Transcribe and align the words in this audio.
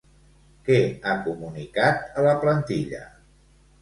Què 0.69 0.77
ha 1.03 1.13
comunicat 1.27 2.01
a 2.23 2.27
la 2.29 2.33
plantilla? 2.45 3.03